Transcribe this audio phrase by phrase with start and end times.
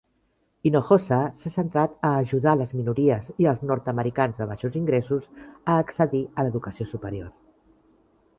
[0.67, 6.25] Hinojosa s'ha centrat a ajudar les minories i els nord-americans de baixos ingressos a accedir
[6.41, 7.31] a l'educació superior.